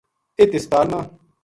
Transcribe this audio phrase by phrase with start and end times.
[0.39, 0.99] اِت ہسپتال ما